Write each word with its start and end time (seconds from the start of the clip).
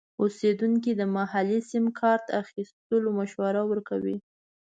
اوسیدونکي 0.21 0.91
د 0.95 1.01
محلي 1.17 1.59
سیم 1.69 1.85
کارت 1.99 2.25
اخیستلو 2.41 3.09
مشوره 3.19 3.61
ورکوي. 3.69 4.17